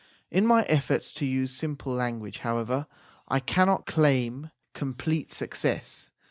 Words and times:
In 0.31 0.47
my 0.47 0.63
efforts 0.63 1.11
to 1.11 1.27
use 1.27 1.51
simple 1.51 1.93
language, 1.93 2.39
however, 2.39 2.87
I 3.27 3.39
cannot 3.39 3.85
claim 3.85 4.49
complete 4.73 5.29
success. 5.31 6.09